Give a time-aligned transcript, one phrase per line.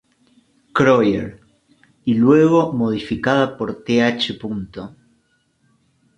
[0.73, 1.37] Krøyer,
[2.05, 4.35] y luego modificada por Th.